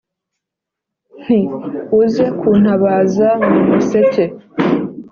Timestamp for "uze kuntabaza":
2.01-3.29